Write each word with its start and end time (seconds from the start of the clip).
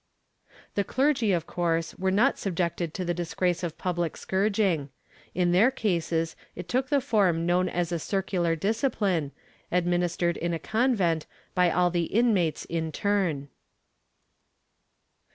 ^ 0.49 0.53
The 0.73 0.83
clergy, 0.83 1.31
of 1.31 1.45
course, 1.45 1.93
were 1.93 2.09
not 2.09 2.39
subjected 2.39 2.91
to 2.95 3.05
the 3.05 3.13
disgrace 3.13 3.61
of 3.61 3.77
public 3.77 4.17
scourging. 4.17 4.89
In 5.35 5.51
their 5.51 5.69
cases 5.69 6.35
it 6.55 6.67
took 6.67 6.89
the 6.89 7.01
form 7.01 7.45
known 7.45 7.69
as 7.69 7.91
a 7.91 7.99
circular 7.99 8.55
discipline, 8.55 9.31
administered 9.71 10.37
in 10.37 10.55
a 10.55 10.57
convent 10.57 11.27
by 11.53 11.69
all 11.69 11.91
the 11.91 12.05
inmates 12.05 12.65
in 12.65 12.91
turn. 12.91 13.49